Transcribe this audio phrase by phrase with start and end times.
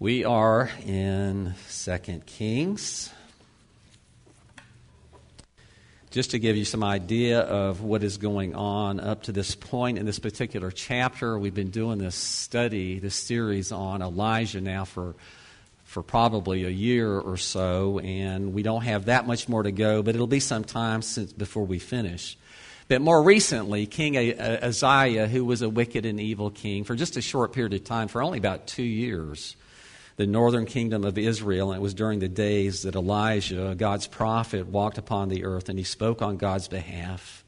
[0.00, 3.12] We are in 2 Kings.
[6.10, 9.98] Just to give you some idea of what is going on up to this point
[9.98, 15.14] in this particular chapter, we've been doing this study, this series on Elijah now for,
[15.84, 20.02] for probably a year or so, and we don't have that much more to go,
[20.02, 22.36] but it'll be some time since, before we finish.
[22.88, 27.22] But more recently, King Ahaziah, who was a wicked and evil king for just a
[27.22, 29.54] short period of time, for only about two years,
[30.16, 34.66] the northern kingdom of Israel, and it was during the days that Elijah, God's prophet,
[34.66, 37.44] walked upon the earth and he spoke on God's behalf.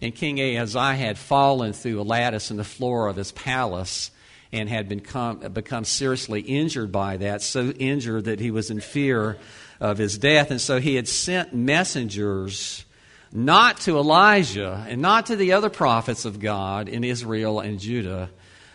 [0.00, 4.12] And King Ahaziah had fallen through a lattice in the floor of his palace
[4.52, 9.36] and had become, become seriously injured by that, so injured that he was in fear
[9.80, 10.50] of his death.
[10.50, 12.84] And so he had sent messengers
[13.32, 18.30] not to Elijah and not to the other prophets of God in Israel and Judah,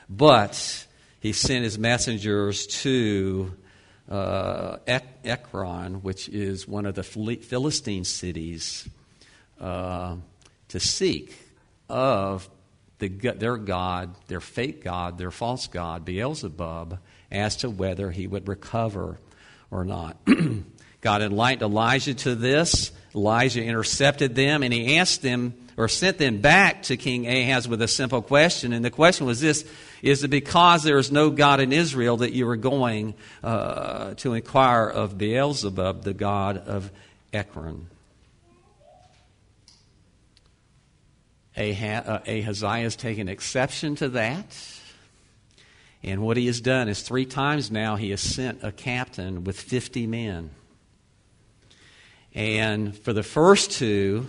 [0.09, 0.85] but
[1.23, 3.55] he sent his messengers to
[4.11, 8.89] uh, Ekron, which is one of the Philistine cities,
[9.57, 10.17] uh,
[10.67, 11.33] to seek
[11.87, 12.49] of
[12.99, 16.99] the, their God, their fake God, their false God, Beelzebub,
[17.31, 19.17] as to whether he would recover
[19.71, 20.17] or not.
[20.99, 22.91] God enlightened Elijah to this.
[23.15, 27.81] Elijah intercepted them and he asked them or sent them back to King Ahaz with
[27.81, 28.73] a simple question.
[28.73, 29.65] And the question was this
[30.01, 34.33] is it because there is no God in Israel that you are going uh, to
[34.33, 36.91] inquire of Beelzebub, the God of
[37.31, 37.87] Ekron?
[41.55, 44.57] Uh, Ahaziah has taken exception to that.
[46.03, 49.59] And what he has done is three times now he has sent a captain with
[49.59, 50.49] 50 men.
[52.33, 54.25] And for the first two,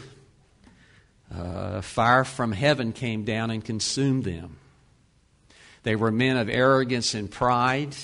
[1.34, 4.58] uh, fire from heaven came down and consumed them.
[5.84, 7.94] They were men of arrogance and pride.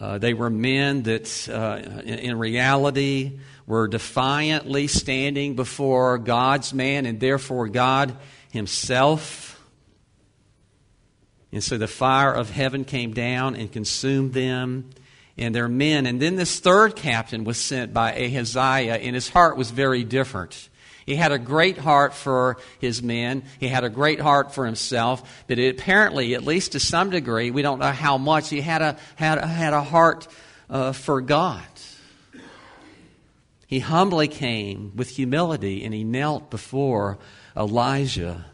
[0.00, 7.04] Uh, they were men that, uh, in, in, reality, were defiantly standing before God's man
[7.04, 8.16] and therefore God
[8.52, 9.60] Himself.
[11.52, 14.90] And so the fire of heaven came down and consumed them
[15.38, 16.06] and their men.
[16.06, 20.68] And then this third captain was sent by Ahaziah, and his heart was very different.
[21.06, 23.44] He had a great heart for his men.
[23.58, 25.44] He had a great heart for himself.
[25.46, 28.96] But apparently, at least to some degree, we don't know how much, he had a,
[29.16, 30.28] had had a heart
[30.68, 31.64] uh, for God.
[33.66, 37.18] He humbly came with humility and he knelt before
[37.56, 38.46] Elijah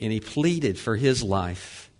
[0.00, 1.90] and he pleaded for his life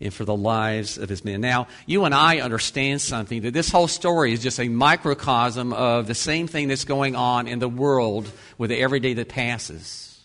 [0.00, 1.40] and for the lives of his men.
[1.40, 6.06] Now, you and I understand something that this whole story is just a microcosm of
[6.06, 10.20] the same thing that's going on in the world with everyday that passes.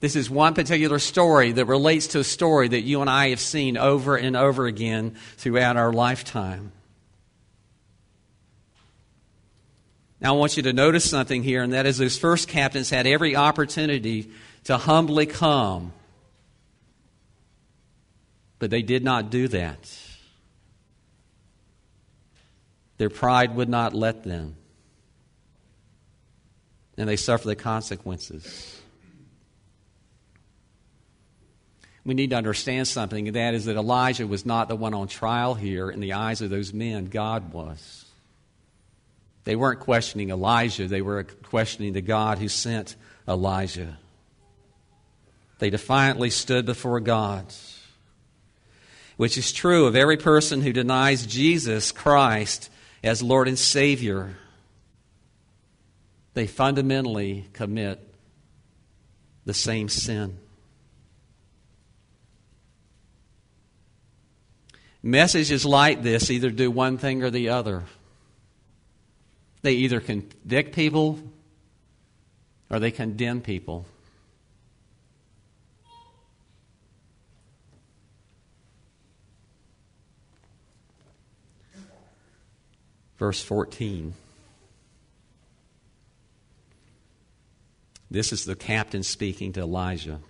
[0.00, 3.40] This is one particular story that relates to a story that you and I have
[3.40, 6.72] seen over and over again throughout our lifetime.
[10.20, 13.06] Now, I want you to notice something here, and that is those first captains had
[13.06, 14.30] every opportunity
[14.64, 15.92] to humbly come
[18.64, 19.94] but they did not do that.
[22.96, 24.56] Their pride would not let them.
[26.96, 28.80] And they suffer the consequences.
[32.06, 35.08] We need to understand something, and that is that Elijah was not the one on
[35.08, 37.04] trial here in the eyes of those men.
[37.04, 38.06] God was.
[39.44, 42.96] They weren't questioning Elijah, they were questioning the God who sent
[43.28, 43.98] Elijah.
[45.58, 47.52] They defiantly stood before God
[49.16, 52.70] which is true of every person who denies Jesus Christ
[53.02, 54.36] as Lord and Savior.
[56.34, 58.00] They fundamentally commit
[59.44, 60.38] the same sin.
[65.02, 67.84] Messages like this either do one thing or the other.
[69.60, 71.20] They either convict people
[72.70, 73.86] or they condemn people.
[83.18, 84.14] Verse 14.
[88.10, 90.20] This is the captain speaking to Elijah.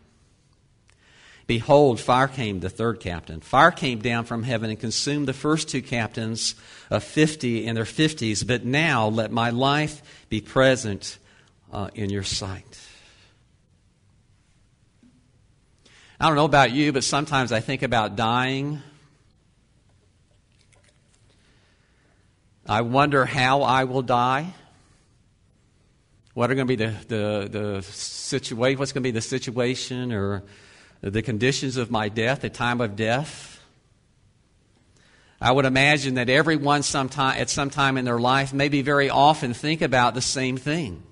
[1.46, 3.40] Behold, fire came, the third captain.
[3.40, 6.54] Fire came down from heaven and consumed the first two captains
[6.90, 8.46] of 50 in their 50s.
[8.46, 11.18] But now let my life be present
[11.70, 12.80] uh, in your sight.
[16.18, 18.80] I don't know about you, but sometimes I think about dying
[22.66, 24.54] I wonder how I will die.
[26.32, 28.78] What are going to be the, the, the situation?
[28.78, 30.42] What's going to be the situation or
[31.02, 33.60] the conditions of my death, the time of death?
[35.40, 39.52] I would imagine that everyone sometime, at some time in their life, maybe very often,
[39.52, 41.02] think about the same thing.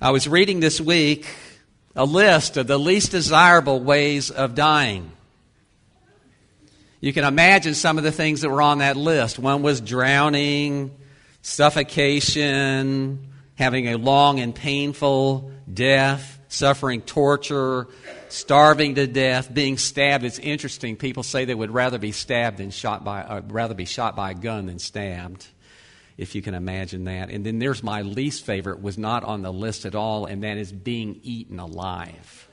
[0.00, 1.26] I was reading this week
[1.96, 5.12] a list of the least desirable ways of dying.
[7.02, 9.36] You can imagine some of the things that were on that list.
[9.36, 10.96] One was drowning,
[11.42, 13.26] suffocation,
[13.56, 17.88] having a long and painful death, suffering torture,
[18.28, 20.22] starving to death, being stabbed.
[20.22, 20.94] It's interesting.
[20.94, 24.30] People say they would rather be stabbed than shot by, uh, rather be shot by
[24.30, 25.44] a gun than stabbed,
[26.16, 27.30] if you can imagine that.
[27.30, 30.56] And then there's my least favorite, was not on the list at all, and that
[30.56, 32.48] is being eaten alive.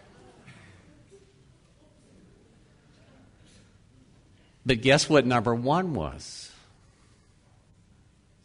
[4.66, 6.52] But guess what number one was?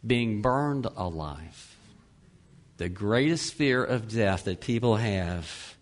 [0.05, 1.75] Being burned alive.
[2.77, 5.75] The greatest fear of death that people have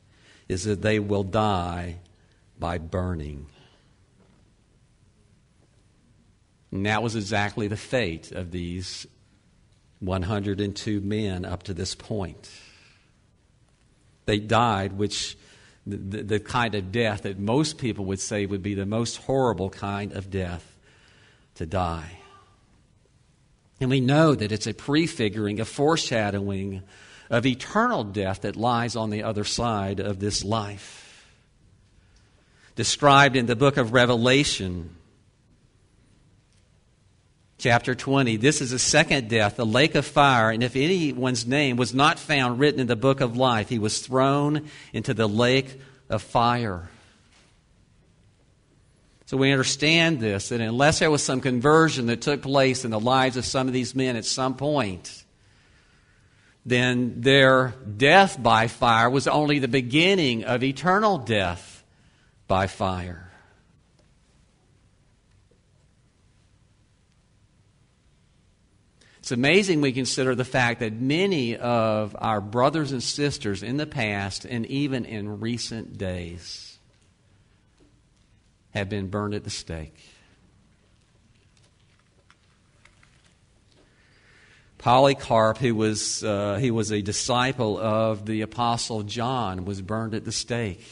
[0.47, 1.97] is that they will die
[2.59, 3.47] by burning.
[6.71, 9.05] And that was exactly the fate of these
[9.99, 12.49] 102 men up to this point.
[14.25, 15.37] They died, which
[15.85, 19.69] the, the, kind of death that most people would say would be the most horrible
[19.69, 20.77] kind of death
[21.55, 22.19] to die.
[23.81, 26.83] And we know that it's a prefiguring, a foreshadowing
[27.29, 31.27] of eternal death that lies on the other side of this life.
[32.75, 34.95] Described in the book of Revelation,
[37.57, 38.37] chapter 20.
[38.37, 40.49] This is the second death, the lake of fire.
[40.49, 43.99] And if anyone's name was not found written in the book of life, he was
[43.99, 45.79] thrown into the lake
[46.09, 46.89] of fire.
[49.25, 52.99] So we understand this that unless there was some conversion that took place in the
[52.99, 55.23] lives of some of these men at some point,
[56.65, 61.83] then their death by fire was only the beginning of eternal death
[62.47, 63.32] by fire.
[69.23, 73.87] It's amazing we consider the fact that many of our brothers and sisters in the
[73.87, 76.77] past and even in recent days
[78.71, 79.97] have been burned at the stake.
[84.77, 90.25] Polycarp, who was, uh, he was a disciple of the Apostle John, was burned at
[90.25, 90.85] the stake.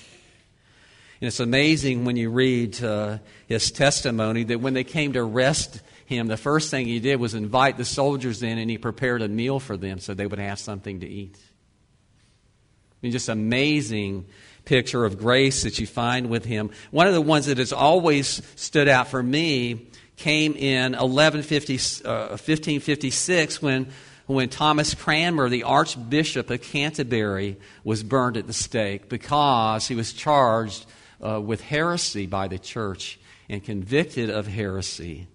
[1.20, 3.18] And it's amazing when you read uh,
[3.48, 7.34] his testimony that when they came to arrest him, the first thing he did was
[7.34, 10.60] invite the soldiers in and he prepared a meal for them so they would have
[10.60, 11.38] something to eat.
[11.38, 14.28] I mean, just amazing
[14.66, 16.70] picture of grace that you find with him.
[16.92, 19.88] One of the ones that has always stood out for me
[20.18, 23.88] came in 1150, uh, 1556 when,
[24.28, 30.14] when Thomas Cranmer, the Archbishop of Canterbury, was burned at the stake because he was
[30.14, 30.86] charged
[31.26, 33.20] uh, with heresy by the church
[33.50, 35.28] and convicted of heresy.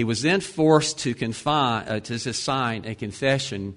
[0.00, 3.76] He was then forced to, confine, uh, to sign a confession,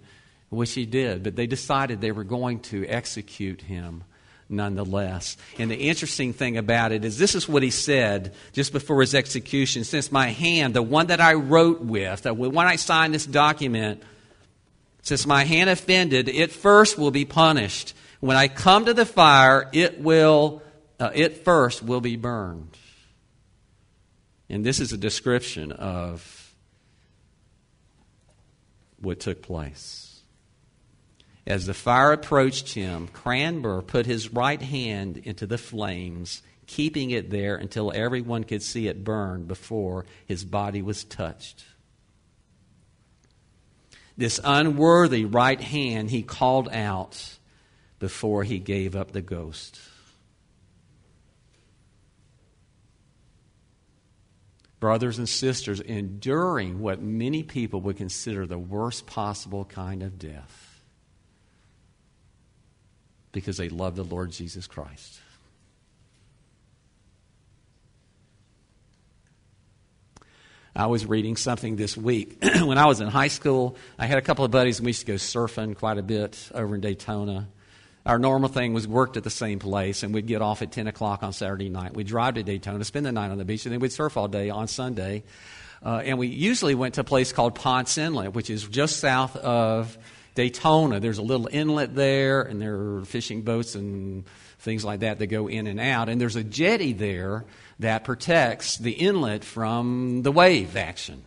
[0.49, 4.05] which he did, but they decided they were going to execute him
[4.47, 5.35] nonetheless.
[5.59, 9.13] And the interesting thing about it is this is what he said just before his
[9.13, 14.01] execution since my hand, the one that I wrote with, when I signed this document,
[15.01, 17.93] since my hand offended, it first will be punished.
[18.21, 20.61] When I come to the fire, it will,
[21.01, 22.77] uh, it first will be burned.
[24.49, 26.53] And this is a description of
[28.99, 30.21] what took place.
[31.45, 37.29] As the fire approached him, Cranmer put his right hand into the flames, keeping it
[37.29, 41.65] there until everyone could see it burn before his body was touched.
[44.15, 47.37] This unworthy right hand he called out
[47.99, 49.79] before he gave up the ghost.
[54.83, 60.83] Brothers and sisters, enduring what many people would consider the worst possible kind of death
[63.31, 65.21] because they love the Lord Jesus Christ.
[70.75, 72.39] I was reading something this week.
[72.43, 74.99] when I was in high school, I had a couple of buddies, and we used
[74.99, 77.47] to go surfing quite a bit over in Daytona.
[78.05, 80.87] Our normal thing was worked at the same place, and we'd get off at 10
[80.87, 81.93] o'clock on Saturday night.
[81.93, 84.27] We'd drive to Daytona, spend the night on the beach, and then we'd surf all
[84.27, 85.23] day on Sunday.
[85.85, 89.35] Uh, and we usually went to a place called Ponce Inlet, which is just south
[89.37, 89.97] of
[90.35, 94.25] Daytona, there's a little inlet there, and there are fishing boats and
[94.59, 96.09] things like that that go in and out.
[96.09, 97.45] And there's a jetty there
[97.79, 101.23] that protects the inlet from the wave action.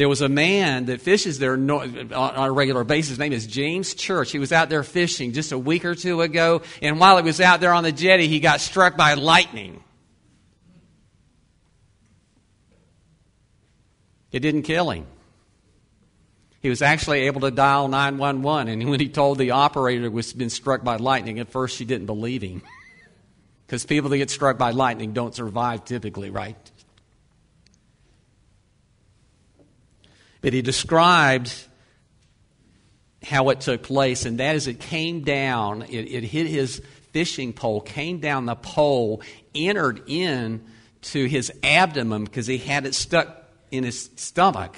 [0.00, 3.10] There was a man that fishes there on a regular basis.
[3.10, 4.32] His name is James Church.
[4.32, 7.38] He was out there fishing just a week or two ago, and while he was
[7.38, 9.84] out there on the jetty, he got struck by lightning.
[14.32, 15.06] It didn't kill him.
[16.62, 20.32] He was actually able to dial 911, and when he told the operator he was
[20.32, 22.62] been struck by lightning, at first she didn't believe him.
[23.66, 26.56] Because people that get struck by lightning don't survive typically, right?
[30.40, 31.52] But he described
[33.22, 36.80] how it took place, and that is it came down, it, it hit his
[37.12, 39.22] fishing pole, came down the pole,
[39.54, 40.64] entered in
[41.02, 44.76] to his abdomen because he had it stuck in his stomach.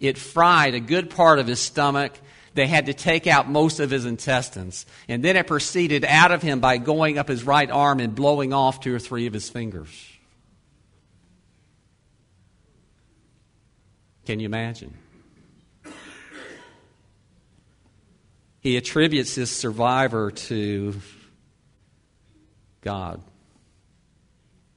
[0.00, 2.12] It fried a good part of his stomach.
[2.54, 4.86] They had to take out most of his intestines.
[5.08, 8.52] And then it proceeded out of him by going up his right arm and blowing
[8.52, 10.13] off two or three of his fingers.
[14.24, 14.94] Can you imagine?
[18.60, 20.94] He attributes this survivor to
[22.80, 23.22] God,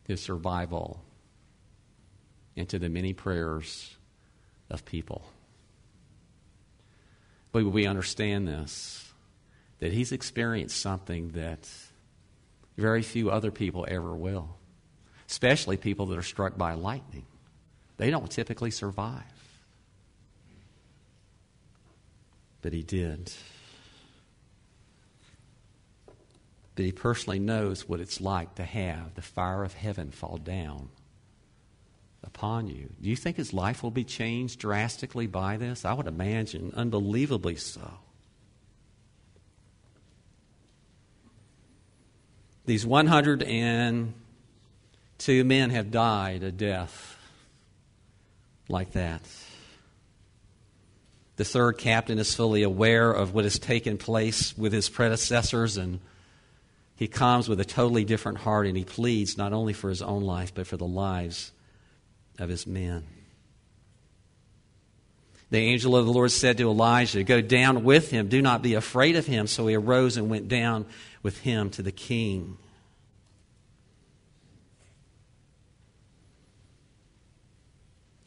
[0.05, 1.01] his survival,
[2.57, 3.95] and to the many prayers
[4.69, 5.25] of people.
[7.53, 9.05] But we understand this
[9.79, 11.69] that he's experienced something that
[12.77, 14.57] very few other people ever will,
[15.29, 17.25] especially people that are struck by lightning.
[17.97, 19.36] They don't typically survive.
[22.67, 23.31] But he did.
[26.75, 30.89] That he personally knows what it's like to have the fire of heaven fall down
[32.25, 32.89] upon you.
[33.01, 35.85] Do you think his life will be changed drastically by this?
[35.85, 37.89] I would imagine, unbelievably so.
[42.65, 47.17] These 102 men have died a death
[48.67, 49.21] like that.
[51.37, 55.99] The third captain is fully aware of what has taken place with his predecessors, and
[56.95, 60.23] he comes with a totally different heart and he pleads not only for his own
[60.23, 61.51] life, but for the lives
[62.39, 63.05] of his men.
[65.51, 68.73] The angel of the Lord said to Elijah, Go down with him, do not be
[68.73, 69.47] afraid of him.
[69.47, 70.87] So he arose and went down
[71.23, 72.57] with him to the king.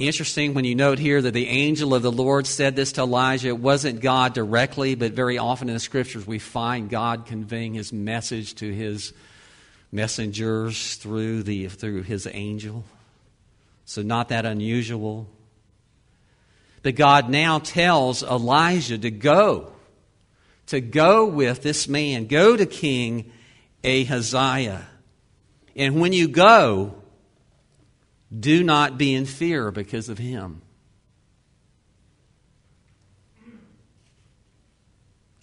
[0.00, 3.48] Interesting when you note here that the angel of the Lord said this to Elijah.
[3.48, 7.92] It wasn't God directly, but very often in the scriptures we find God conveying his
[7.92, 9.12] message to his
[9.92, 12.82] messengers through, the, through his angel.
[13.84, 15.28] So, not that unusual.
[16.82, 19.70] But God now tells Elijah to go,
[20.68, 23.30] to go with this man, go to King
[23.84, 24.86] Ahaziah.
[25.76, 26.99] And when you go,
[28.38, 30.62] do not be in fear because of him.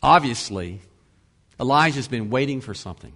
[0.02, 0.80] Obviously,
[1.60, 3.14] Elijah's been waiting for something.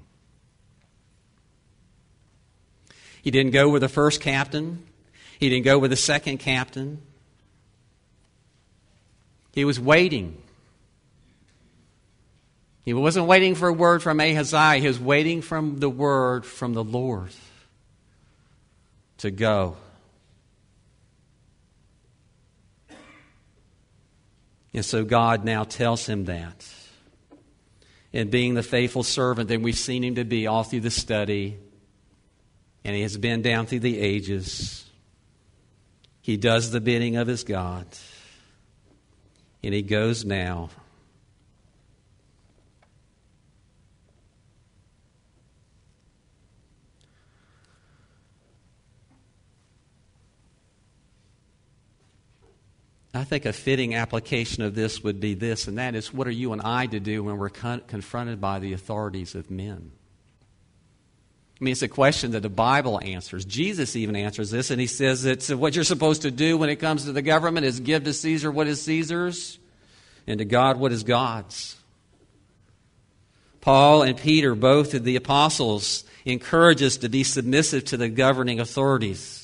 [3.22, 4.84] He didn't go with the first captain.
[5.40, 7.02] He didn't go with the second captain.
[9.54, 10.42] He was waiting.
[12.84, 14.82] He wasn't waiting for a word from Ahaziah.
[14.82, 17.32] He was waiting for the word from the Lord
[19.22, 19.78] to go.
[24.74, 26.68] And so God now tells him that.
[28.14, 31.58] And being the faithful servant that we've seen him to be all through the study,
[32.84, 34.86] and he has been down through the ages,
[36.22, 37.86] he does the bidding of his God.
[39.64, 40.70] And he goes now.
[53.22, 56.32] I think a fitting application of this would be this, and that is what are
[56.32, 59.92] you and I to do when we're con- confronted by the authorities of men?
[61.60, 63.46] I mean, it's a question that the Bible answers.
[63.46, 66.78] Jesus even answers this, and he says that what you're supposed to do when it
[66.78, 69.60] comes to the government is give to Caesar what is Caesar's,
[70.26, 71.76] and to God what is God's.
[73.62, 78.60] Paul and Peter, both of the apostles, encourage us to be submissive to the governing
[78.60, 79.41] authorities.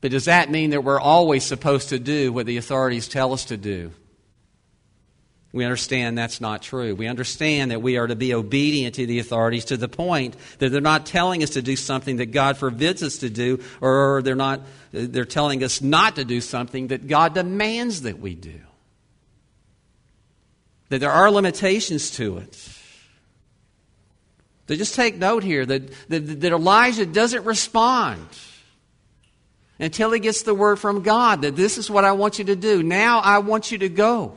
[0.00, 3.46] But does that mean that we're always supposed to do what the authorities tell us
[3.46, 3.92] to do?
[5.52, 6.94] We understand that's not true.
[6.94, 10.70] We understand that we are to be obedient to the authorities to the point that
[10.70, 14.36] they're not telling us to do something that God forbids us to do, or they're,
[14.36, 14.60] not,
[14.92, 18.60] they're telling us not to do something that God demands that we do.
[20.90, 22.54] That there are limitations to it.
[24.68, 28.24] So just take note here that, that, that Elijah doesn't respond.
[29.80, 32.56] Until he gets the word from God that this is what I want you to
[32.56, 32.82] do.
[32.82, 34.36] Now I want you to go.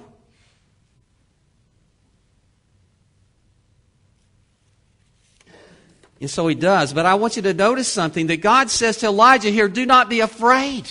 [6.21, 6.93] And so he does.
[6.93, 10.09] But I want you to notice something that God says to Elijah here do not
[10.09, 10.89] be afraid.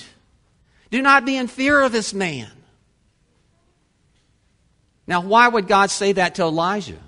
[0.90, 2.50] Do not be in fear of this man.
[5.06, 6.98] Now, why would God say that to Elijah?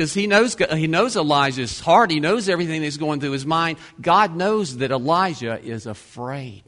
[0.00, 2.10] Because he knows, he knows Elijah's heart.
[2.10, 3.76] He knows everything that's going through his mind.
[4.00, 6.62] God knows that Elijah is afraid.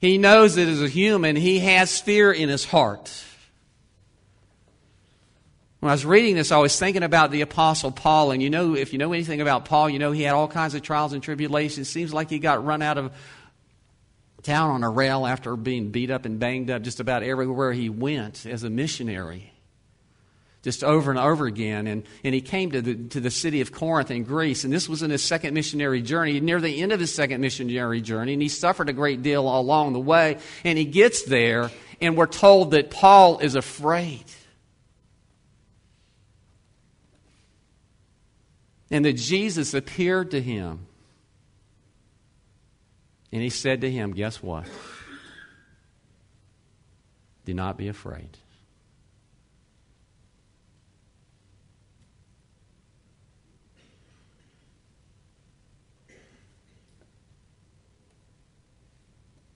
[0.00, 3.08] He knows that as a human, he has fear in his heart.
[5.78, 8.74] When I was reading this, I was thinking about the Apostle Paul, and you know,
[8.74, 11.22] if you know anything about Paul, you know he had all kinds of trials and
[11.22, 11.88] tribulations.
[11.88, 13.12] Seems like he got run out of
[14.42, 17.88] town on a rail after being beat up and banged up just about everywhere he
[17.88, 19.52] went as a missionary.
[20.64, 21.86] Just over and over again.
[21.86, 24.88] And, and he came to the, to the city of Corinth in Greece, and this
[24.88, 28.42] was in his second missionary journey, near the end of his second missionary journey, and
[28.42, 30.38] he suffered a great deal along the way.
[30.64, 34.24] And he gets there, and we're told that Paul is afraid.
[38.94, 40.86] and that Jesus appeared to him.
[43.32, 44.66] And he said to him, Guess what?
[47.44, 48.38] Do not be afraid.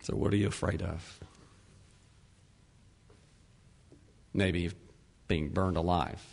[0.08, 1.20] So, what are you afraid of?
[4.32, 4.70] Maybe
[5.26, 6.24] being burned alive.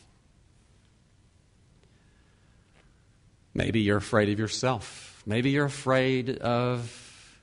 [3.53, 5.21] Maybe you're afraid of yourself.
[5.25, 7.41] Maybe you're afraid of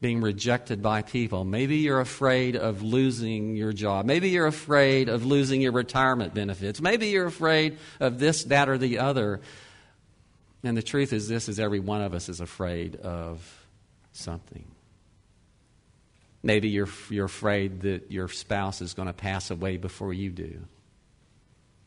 [0.00, 1.44] being rejected by people.
[1.44, 4.06] Maybe you're afraid of losing your job.
[4.06, 6.80] Maybe you're afraid of losing your retirement benefits.
[6.80, 9.42] Maybe you're afraid of this, that, or the other.
[10.62, 13.66] And the truth is this is every one of us is afraid of
[14.12, 14.73] something.
[16.44, 20.60] Maybe you're, you're afraid that your spouse is going to pass away before you do.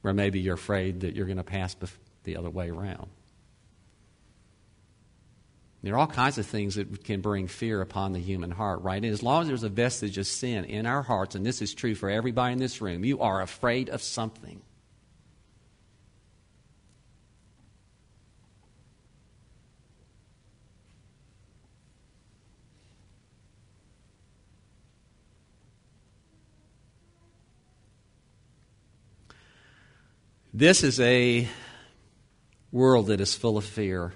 [0.03, 1.75] Or maybe you're afraid that you're going to pass
[2.23, 3.07] the other way around.
[5.83, 9.01] There are all kinds of things that can bring fear upon the human heart, right?
[9.01, 11.75] And as long as there's a vestige of sin in our hearts, and this is
[11.75, 14.59] true for everybody in this room, you are afraid of something.
[30.57, 31.47] This is a
[32.71, 34.11] world that is full of fear.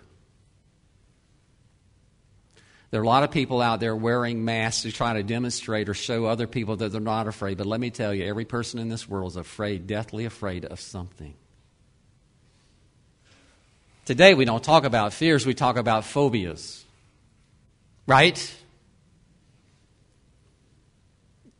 [2.89, 5.93] There are a lot of people out there wearing masks to try to demonstrate or
[5.93, 7.59] show other people that they're not afraid.
[7.59, 10.81] But let me tell you, every person in this world is afraid, deathly afraid of
[10.81, 11.35] something.
[14.05, 16.83] Today, we don't talk about fears, we talk about phobias.
[18.07, 18.51] Right?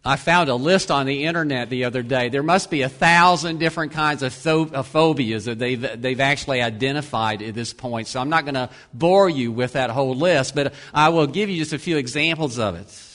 [0.04, 2.30] I found a list on the internet the other day.
[2.30, 7.54] There must be a thousand different kinds of, phobias that they've, they've actually identified at
[7.54, 8.08] this point.
[8.08, 11.50] So I'm not going to bore you with that whole list, but I will give
[11.50, 13.08] you just a few examples of it.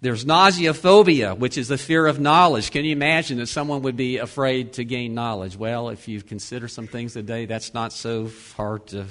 [0.00, 2.70] There's gnosiophobia, which is the fear of knowledge.
[2.70, 5.58] Can you imagine that someone would be afraid to gain knowledge?
[5.58, 9.04] Well, if you consider some things today, that's not so hard to,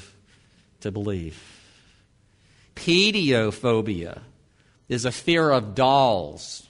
[0.81, 1.39] to believe.
[2.75, 4.21] Pediophobia
[4.91, 6.67] is a fear of dolls.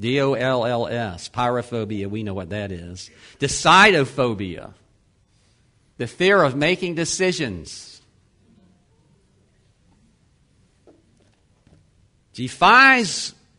[0.00, 1.28] D O L L S.
[1.28, 3.10] Pyrophobia, we know what that is.
[3.40, 4.72] Decidophobia,
[5.98, 8.00] the fear of making decisions.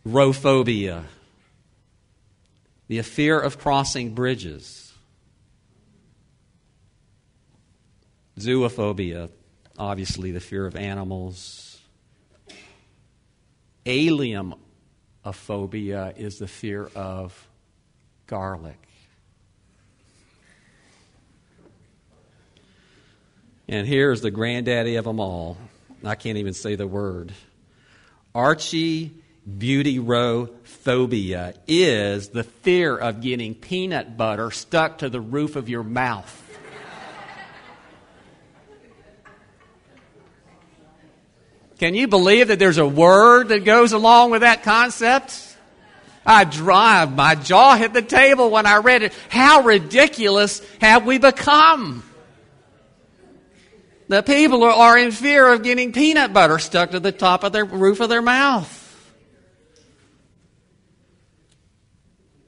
[0.05, 1.03] Rophobia,
[2.87, 4.93] the fear of crossing bridges.
[8.39, 9.29] Zoophobia,
[9.77, 11.64] obviously the fear of animals.
[13.85, 17.47] Alliumphobia is the fear of
[18.27, 18.77] garlic.
[23.67, 25.57] And here's the granddaddy of them all.
[26.03, 27.33] I can't even say the word.
[28.33, 29.11] Archie
[29.57, 35.69] beauty row phobia is the fear of getting peanut butter stuck to the roof of
[35.69, 36.41] your mouth.
[41.79, 45.41] Can you believe that there's a word that goes along with that concept?
[46.25, 49.13] I drive, my jaw hit the table when I read it.
[49.29, 52.03] How ridiculous have we become?
[54.07, 57.65] The people are in fear of getting peanut butter stuck to the top of their
[57.65, 58.81] roof of their mouth.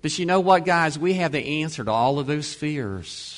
[0.01, 0.97] But you know what, guys?
[0.97, 3.36] We have the answer to all of those fears.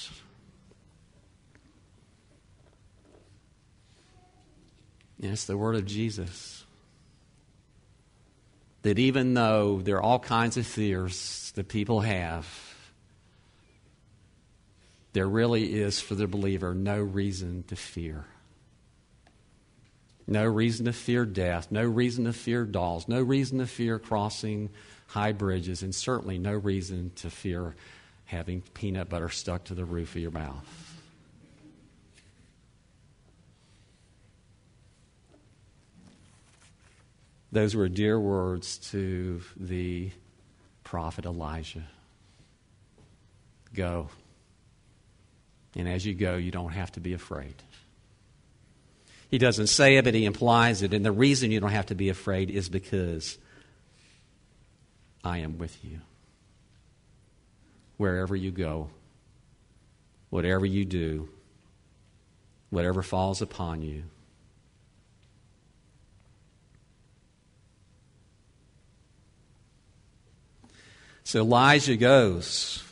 [5.22, 6.64] And it's the word of Jesus.
[8.84, 12.48] That even though there are all kinds of fears that people have,
[15.14, 18.26] there really is for the believer no reason to fear.
[20.28, 24.70] No reason to fear death, no reason to fear dolls, no reason to fear crossing
[25.08, 27.76] high bridges, and certainly no reason to fear
[28.26, 30.89] having peanut butter stuck to the roof of your mouth.
[37.52, 40.12] Those were dear words to the
[40.84, 41.88] prophet Elijah.
[43.74, 44.10] Go.
[45.76, 47.56] And as you go, you don't have to be afraid.
[49.30, 50.94] He doesn't say it, but he implies it.
[50.94, 53.38] And the reason you don't have to be afraid is because
[55.24, 56.00] I am with you.
[57.98, 58.90] Wherever you go,
[60.30, 61.30] whatever you do,
[62.70, 64.04] whatever falls upon you.
[71.30, 72.84] So Elijah goes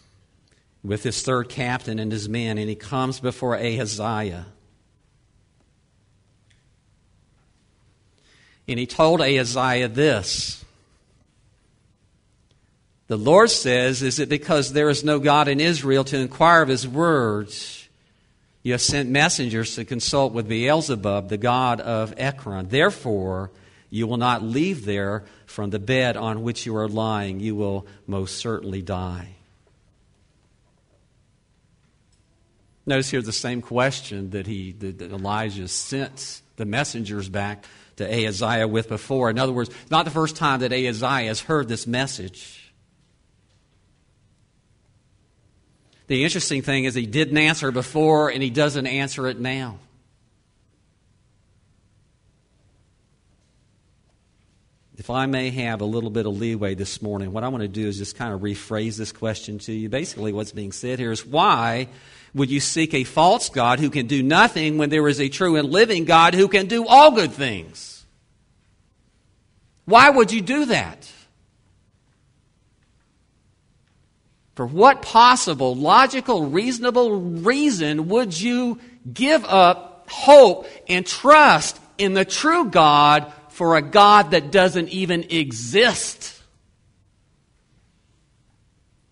[0.83, 4.45] with his third captain and his men, and he comes before Ahaziah.
[8.67, 10.63] And he told Ahaziah this
[13.07, 16.69] The Lord says, Is it because there is no God in Israel to inquire of
[16.69, 17.89] his words?
[18.61, 22.67] You have sent messengers to consult with Beelzebub, the god of Ekron.
[22.67, 23.49] Therefore,
[23.89, 27.39] you will not leave there from the bed on which you are lying.
[27.39, 29.35] You will most certainly die.
[32.85, 37.65] Notice here the same question that, he, that Elijah sent the messengers back
[37.97, 39.29] to Ahaziah with before.
[39.29, 42.71] In other words, not the first time that Ahaziah has heard this message.
[46.07, 49.79] The interesting thing is he didn't answer before and he doesn't answer it now.
[55.07, 57.69] If I may have a little bit of leeway this morning, what I want to
[57.69, 59.87] do is just kind of rephrase this question to you.
[59.87, 61.87] Basically, what's being said here is why
[62.33, 65.55] would you seek a false God who can do nothing when there is a true
[65.55, 68.05] and living God who can do all good things?
[69.85, 71.09] Why would you do that?
[74.55, 78.81] For what possible, logical, reasonable reason would you
[79.13, 85.25] give up hope and trust in the true God for a God that doesn't even
[85.31, 86.39] exist.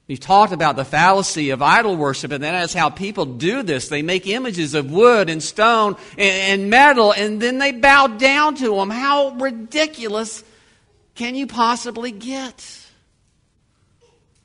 [0.07, 3.87] We've talked about the fallacy of idol worship, and that is how people do this.
[3.87, 8.75] They make images of wood and stone and, metal, and then they bow down to
[8.75, 8.91] them.
[8.91, 10.43] How ridiculous
[11.15, 12.85] can you possibly get?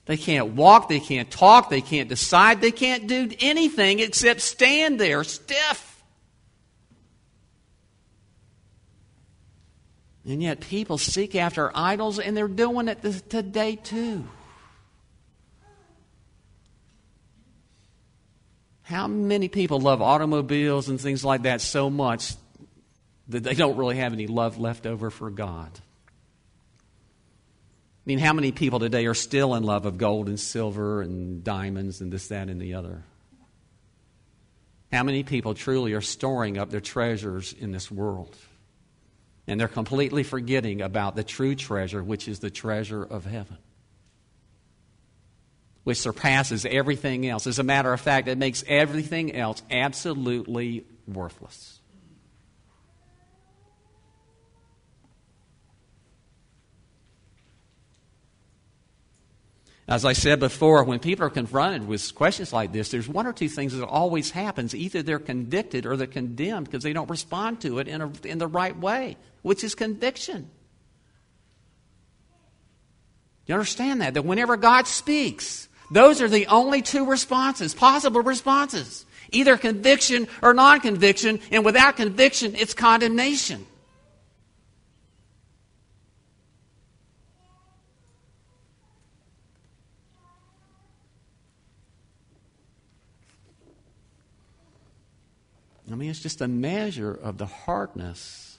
[0.07, 4.99] They can't walk, they can't talk, they can't decide, they can't do anything except stand
[4.99, 5.90] there stiff.
[10.25, 14.25] And yet people seek after idols, and they're doing it today too.
[18.83, 22.35] How many people love automobiles and things like that so much
[23.29, 25.71] that they don't really have any love left over for God?
[25.73, 25.81] I
[28.05, 32.01] mean, how many people today are still in love of gold and silver and diamonds
[32.01, 33.05] and this, that, and the other?
[34.93, 38.37] How many people truly are storing up their treasures in this world?
[39.47, 43.59] And they're completely forgetting about the true treasure, which is the treasure of heaven,
[45.83, 47.47] which surpasses everything else.
[47.47, 51.80] As a matter of fact, it makes everything else absolutely worthless.
[59.91, 63.33] As I said before, when people are confronted with questions like this, there's one or
[63.33, 64.73] two things that always happens.
[64.73, 68.39] Either they're convicted or they're condemned because they don't respond to it in, a, in
[68.39, 70.49] the right way, which is conviction.
[73.47, 74.15] You understand that?
[74.15, 79.05] That whenever God speaks, those are the only two responses, possible responses.
[79.33, 83.67] Either conviction or non conviction, and without conviction, it's condemnation.
[95.93, 98.59] I mean, it's just a measure of the hardness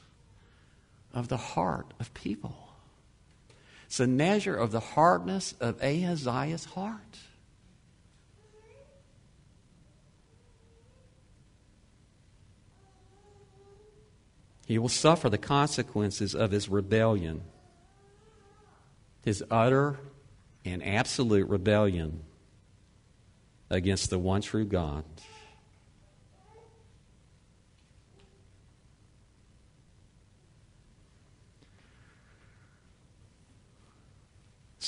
[1.13, 2.55] of the heart of people.
[3.85, 7.19] It's a measure of the hardness of Ahaziah's heart.
[14.65, 17.41] He will suffer the consequences of his rebellion,
[19.25, 19.99] his utter
[20.63, 22.21] and absolute rebellion
[23.69, 25.03] against the one true God.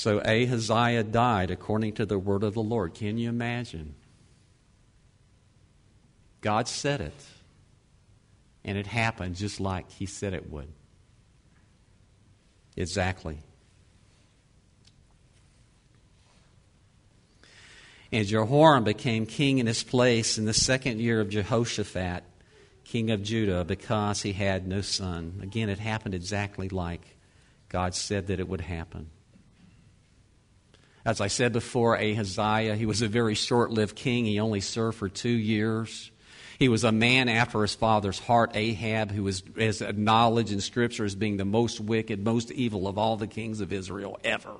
[0.04, 2.92] So Ahaziah died according to the word of the Lord.
[2.92, 3.94] Can you imagine?
[6.42, 7.24] God said it,
[8.66, 10.68] and it happened just like He said it would.
[12.76, 13.38] Exactly.
[18.12, 22.24] And Jehoram became king in his place in the second year of Jehoshaphat,
[22.84, 25.40] king of Judah, because he had no son.
[25.42, 27.16] Again, it happened exactly like
[27.70, 29.08] God said that it would happen.
[31.04, 34.24] As I said before, Ahaziah, he was a very short lived king.
[34.24, 36.10] He only served for two years.
[36.58, 41.04] He was a man after his father's heart, Ahab, who was as acknowledged in Scripture
[41.04, 44.56] as being the most wicked, most evil of all the kings of Israel ever.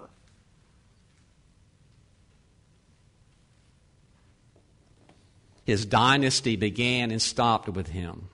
[5.65, 8.29] His dynasty began and stopped with him.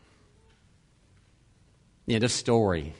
[2.09, 2.94] End of story.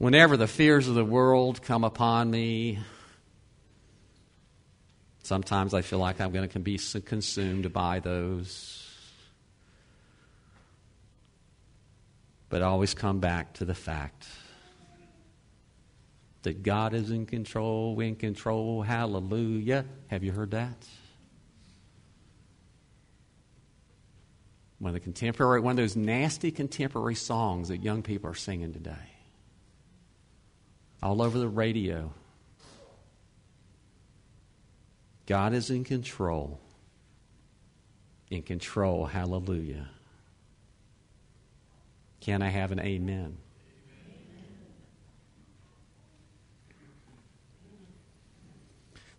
[0.00, 2.78] Whenever the fears of the world come upon me,
[5.22, 8.88] sometimes I feel like I'm going to be consumed by those.
[12.48, 14.26] But I always come back to the fact
[16.44, 19.84] that God is in control, in control, hallelujah.
[20.06, 20.82] Have you heard that?
[24.78, 28.72] One of the contemporary, one of those nasty contemporary songs that young people are singing
[28.72, 29.09] today
[31.02, 32.12] all over the radio.
[35.26, 36.60] God is in control.
[38.30, 39.06] In control.
[39.06, 39.88] Hallelujah.
[42.20, 43.36] Can I have an amen?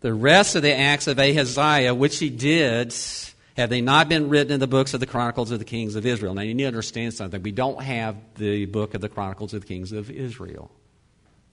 [0.02, 2.94] The rest of the acts of Ahaziah, which he did,
[3.56, 6.06] have they not been written in the books of the Chronicles of the Kings of
[6.06, 6.34] Israel?
[6.34, 7.42] Now, you need to understand something.
[7.44, 10.72] We don't have the book of the Chronicles of the Kings of Israel.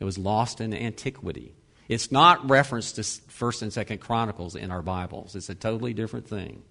[0.00, 1.54] It was lost in antiquity.
[1.88, 5.34] It's not referenced to 1st and 2nd Chronicles in our Bibles.
[5.34, 6.62] It's a totally different thing.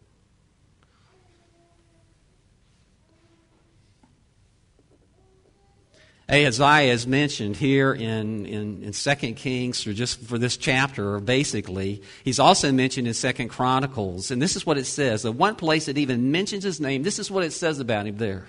[6.29, 12.01] Ahaziah is mentioned here in, in, in 2 Kings, or just for this chapter, basically.
[12.25, 14.29] He's also mentioned in 2 Chronicles.
[14.29, 15.21] And this is what it says.
[15.21, 18.17] The one place it even mentions his name, this is what it says about him
[18.17, 18.45] there.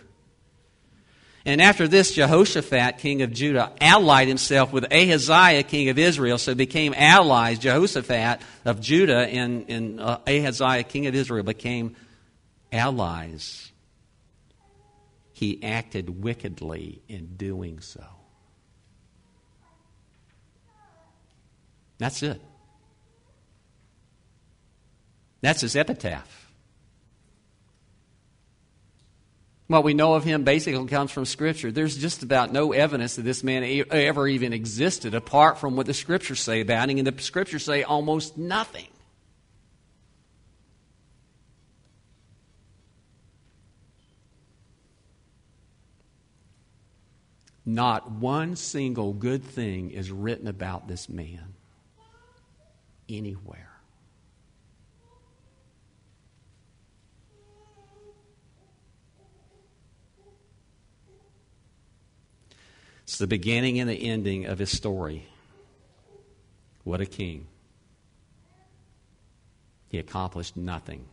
[1.48, 6.54] And after this, Jehoshaphat, king of Judah, allied himself with Ahaziah, king of Israel, so
[6.54, 7.58] became allies.
[7.58, 11.96] Jehoshaphat of Judah and, and uh, Ahaziah, king of Israel, became
[12.70, 13.72] allies.
[15.32, 18.04] He acted wickedly in doing so.
[21.96, 22.42] That's it.
[25.40, 26.37] That's his epitaph.
[29.68, 31.70] What we know of him basically comes from Scripture.
[31.70, 35.92] There's just about no evidence that this man ever even existed apart from what the
[35.92, 38.88] Scriptures say about him, and the Scriptures say almost nothing.
[47.66, 51.52] Not one single good thing is written about this man
[53.06, 53.67] anywhere.
[63.08, 65.24] It's the beginning and the ending of his story.
[66.84, 67.46] What a king.
[69.88, 71.06] He accomplished nothing.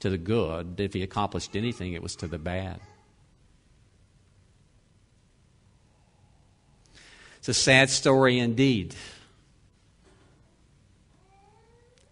[0.00, 2.80] To the good, if he accomplished anything, it was to the bad.
[7.36, 8.94] It's a sad story indeed.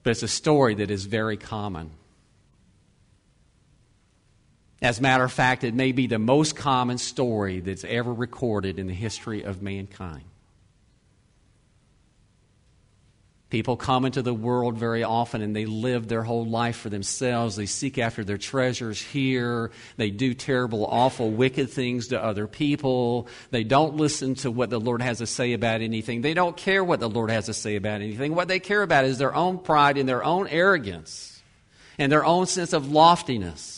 [0.02, 1.92] But it's a story that is very common.
[4.82, 8.80] As a matter of fact, it may be the most common story that's ever recorded
[8.80, 10.24] in the history of mankind.
[13.48, 17.54] People come into the world very often and they live their whole life for themselves.
[17.54, 19.70] They seek after their treasures here.
[19.98, 23.28] They do terrible, awful, wicked things to other people.
[23.50, 26.22] They don't listen to what the Lord has to say about anything.
[26.22, 28.34] They don't care what the Lord has to say about anything.
[28.34, 31.40] What they care about is their own pride and their own arrogance
[31.98, 33.71] and their own sense of loftiness.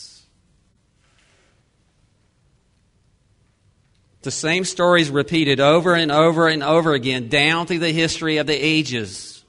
[4.25, 8.47] The same stories repeated over and over and over again down through the history of
[8.47, 9.43] the ages.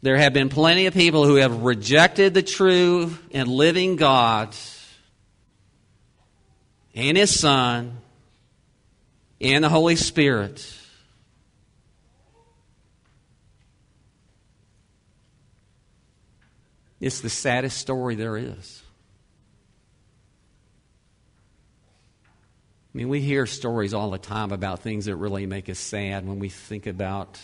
[0.00, 4.54] There have been plenty of people who have rejected the true and living God
[6.94, 7.98] and His Son
[9.40, 10.72] and the Holy Spirit.
[17.00, 18.84] It's the saddest story there is.
[22.96, 26.26] I mean, we hear stories all the time about things that really make us sad
[26.26, 27.38] when we think about,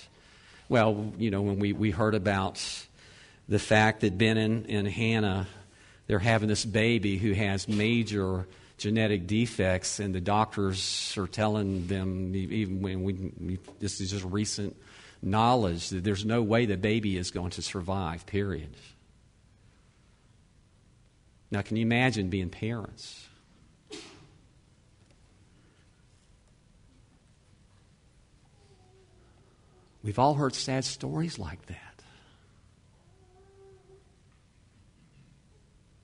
[0.70, 2.58] well, you know, when we, we heard about
[3.50, 5.46] the fact that Ben and, and Hannah,
[6.06, 8.46] they're having this baby who has major
[8.78, 14.24] genetic defects, and the doctors are telling them, even when we, we this is just
[14.24, 14.74] recent
[15.20, 18.74] knowledge, that there's no way the baby is going to survive, period.
[21.50, 23.28] Now, can you imagine being parents?
[30.02, 32.02] We've all heard sad stories like that.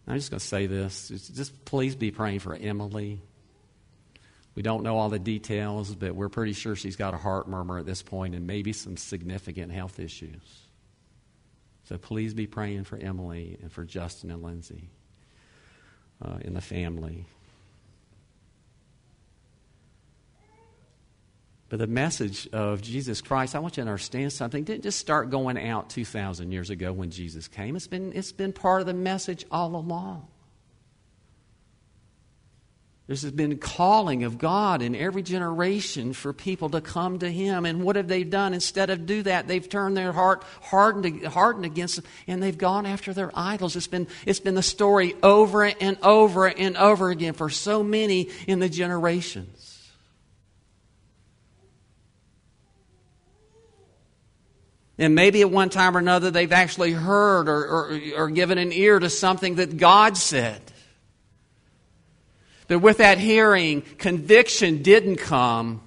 [0.07, 1.09] I'm just going to say this.
[1.09, 3.21] Just please be praying for Emily.
[4.55, 7.79] We don't know all the details, but we're pretty sure she's got a heart murmur
[7.79, 10.41] at this point and maybe some significant health issues.
[11.85, 14.91] So please be praying for Emily and for Justin and Lindsay
[16.25, 17.27] uh, in the family.
[21.68, 25.31] But the message of Jesus Christ, I want you to understand something, didn't just start
[25.31, 27.76] going out 2,000 years ago when Jesus came.
[27.76, 30.26] It's been, it's been part of the message all along.
[33.07, 37.64] There's been calling of God in every generation for people to come to Him.
[37.64, 38.52] And what have they done?
[38.52, 42.85] Instead of do that, they've turned their heart hardened, hardened against Him, and they've gone
[42.85, 43.76] after their idols.
[43.76, 48.28] It's been, it's been the story over and over and over again for so many
[48.46, 49.67] in the generations.
[54.99, 58.73] And maybe at one time or another they've actually heard or, or, or, given an
[58.73, 60.61] ear to something that God said.
[62.67, 65.81] But with that hearing, conviction didn't come,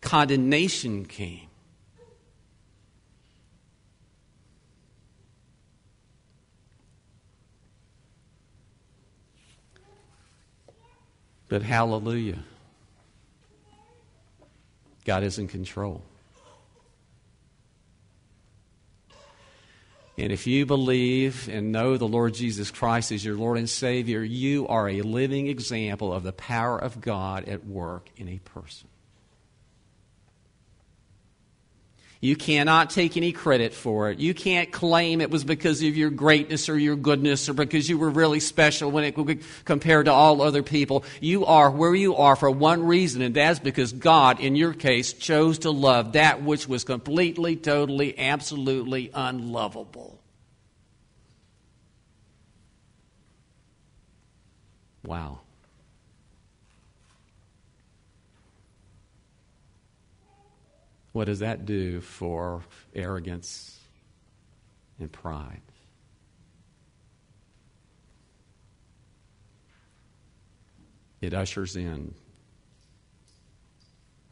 [0.00, 1.46] condemnation came.
[11.48, 12.38] But hallelujah.
[15.04, 16.02] God is in control.
[20.20, 24.22] And if you believe and know the Lord Jesus Christ as your Lord and Savior,
[24.22, 28.88] you are a living example of the power of God at work in a person.
[32.22, 34.18] You cannot take any credit for it.
[34.18, 37.96] You can't claim it was because of your greatness or your goodness or because you
[37.96, 39.14] were really special when it
[39.64, 41.02] compared to all other people.
[41.22, 45.14] You are where you are for one reason, and that's because God, in your case,
[45.14, 50.20] chose to love that which was completely, totally, absolutely unlovable.
[55.02, 55.40] Wow.
[61.20, 62.62] What does that do for
[62.94, 63.78] arrogance
[64.98, 65.60] and pride?
[71.20, 72.14] It ushers in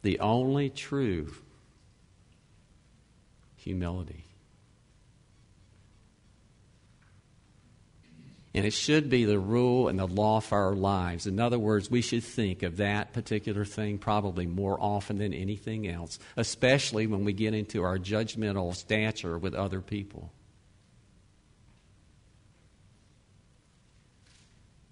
[0.01, 1.31] the only true
[3.55, 4.25] humility.
[8.53, 11.27] And it should be the rule and the law for our lives.
[11.27, 15.87] In other words, we should think of that particular thing probably more often than anything
[15.87, 20.31] else, especially when we get into our judgmental stature with other people.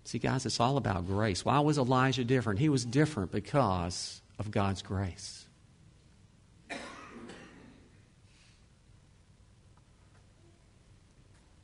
[0.04, 1.44] See, guys, it's all about grace.
[1.44, 2.60] Why was Elijah different?
[2.60, 5.46] He was different because of God's grace.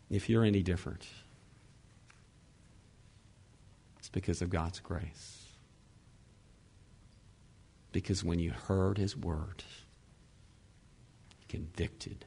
[0.10, 1.08] If you're any different,
[4.13, 5.47] because of God's grace.
[7.91, 9.65] Because when you heard His word,
[11.49, 12.26] convicted.